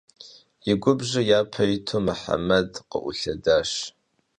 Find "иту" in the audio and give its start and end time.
1.75-1.97